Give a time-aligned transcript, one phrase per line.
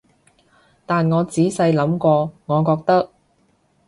[0.87, 3.11] 但我仔細諗過，我覺得